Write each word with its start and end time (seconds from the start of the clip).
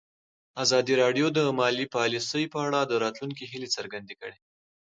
ازادي 0.63 0.93
راډیو 1.03 1.27
د 1.37 1.39
مالي 1.59 1.85
پالیسي 1.95 2.43
په 2.53 2.59
اړه 2.67 2.79
د 2.85 2.93
راتلونکي 3.03 3.43
هیلې 3.51 3.69
څرګندې 3.75 4.13
کړې. 4.21 4.37